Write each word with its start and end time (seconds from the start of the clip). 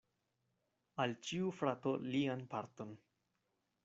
Al 1.03 1.11
ĉiu 1.27 1.51
frato 1.59 1.93
lian 2.15 2.41
parton. 2.55 2.97